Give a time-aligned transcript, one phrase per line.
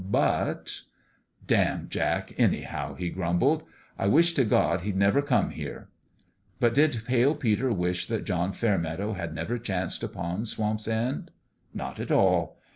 [0.09, 0.79] But"
[1.45, 3.67] Damn Jack, anyhow I" he grumbled."
[3.99, 5.89] I wish to God he'd never come here!"
[6.59, 11.29] But did Pale Peter wish that John Fairmeadow had never chanced upon Swamp's End?
[11.71, 12.57] Not at all